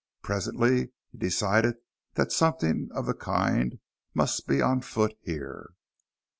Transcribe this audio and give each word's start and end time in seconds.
Presently 0.23 0.93
he 1.11 1.19
decided 1.19 1.75
that 2.15 2.31
something 2.31 2.89
of 2.95 3.05
the 3.05 3.13
kind 3.13 3.77
must 4.15 4.47
be 4.47 4.59
on 4.59 4.81
foot 4.81 5.13
here. 5.21 5.75